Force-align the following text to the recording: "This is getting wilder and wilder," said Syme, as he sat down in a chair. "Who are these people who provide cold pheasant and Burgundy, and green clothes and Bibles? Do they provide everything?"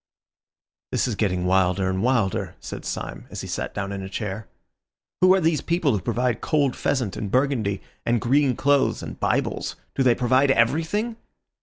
"This 0.91 1.07
is 1.07 1.13
getting 1.13 1.45
wilder 1.45 1.87
and 1.87 2.01
wilder," 2.01 2.55
said 2.59 2.85
Syme, 2.85 3.27
as 3.29 3.41
he 3.41 3.47
sat 3.47 3.71
down 3.75 3.91
in 3.91 4.01
a 4.01 4.09
chair. 4.09 4.47
"Who 5.21 5.31
are 5.35 5.39
these 5.39 5.61
people 5.61 5.91
who 5.91 6.01
provide 6.01 6.41
cold 6.41 6.75
pheasant 6.75 7.15
and 7.15 7.29
Burgundy, 7.29 7.83
and 8.03 8.19
green 8.19 8.55
clothes 8.55 9.03
and 9.03 9.19
Bibles? 9.19 9.75
Do 9.93 10.01
they 10.01 10.15
provide 10.15 10.49
everything?" 10.49 11.17